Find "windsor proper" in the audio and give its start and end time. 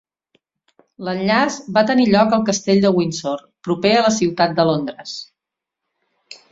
2.97-3.93